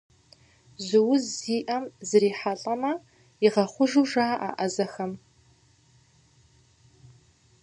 Жьы 0.85 0.99
уз 1.11 1.23
зиӏэм 1.37 1.83
зрихьэлӏэмэ, 2.07 2.91
игъэхъужу 3.45 4.05
жаӏэ 4.11 4.49
ӏэзэхэм. 4.57 5.13